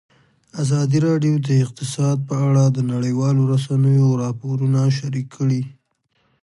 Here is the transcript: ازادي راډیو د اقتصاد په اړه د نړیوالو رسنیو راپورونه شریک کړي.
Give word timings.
ازادي 0.61 0.99
راډیو 1.07 1.35
د 1.47 1.49
اقتصاد 1.63 2.17
په 2.29 2.35
اړه 2.47 2.63
د 2.69 2.79
نړیوالو 2.91 3.41
رسنیو 3.53 4.09
راپورونه 4.23 4.79
شریک 4.97 5.27
کړي. 5.37 5.61